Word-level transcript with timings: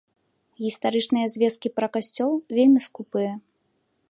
Гістарычныя 0.63 1.27
звесткі 1.35 1.73
пра 1.77 1.87
касцёл 1.99 2.31
вельмі 2.57 2.81
скупыя. 2.91 3.33